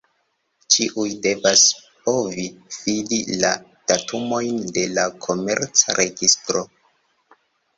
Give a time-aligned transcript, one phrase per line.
[0.75, 1.65] Ĉiuj devas
[2.07, 2.45] povi
[2.77, 3.53] fidi la
[3.93, 6.67] datumojn de la Komerca registro.